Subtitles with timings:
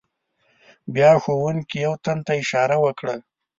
[0.93, 3.15] بیا ښوونکي یو تن ته اشاره وکړه.